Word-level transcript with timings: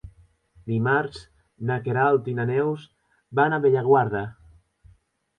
Dimarts 0.69 1.17
na 1.69 1.75
Queralt 1.87 2.29
i 2.33 2.35
na 2.39 2.45
Neus 2.51 2.85
van 3.41 3.53
a 3.53 3.61
Bellaguarda. 3.67 4.23